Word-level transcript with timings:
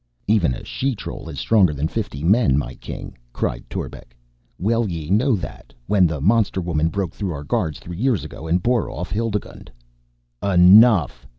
"Even 0.25 0.55
a 0.55 0.63
she 0.65 0.95
troll 0.95 1.29
is 1.29 1.37
stronger 1.39 1.75
than 1.75 1.87
fifty 1.87 2.23
men, 2.23 2.57
my 2.57 2.73
king," 2.73 3.15
cried 3.31 3.63
Torbek. 3.69 4.17
"Well 4.57 4.89
ye 4.89 5.11
know 5.11 5.35
that, 5.35 5.75
when 5.85 6.07
the 6.07 6.19
monster 6.19 6.59
woman 6.59 6.89
broke 6.89 7.13
through 7.13 7.33
our 7.33 7.43
guards 7.43 7.77
three 7.77 7.97
years 7.99 8.23
ago 8.23 8.47
and 8.47 8.63
bore 8.63 8.89
off 8.89 9.11
Hildigund." 9.11 9.69
"Enough!" 10.41 11.27